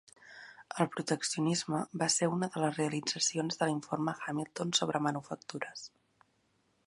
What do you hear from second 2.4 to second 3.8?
de les realitzacions de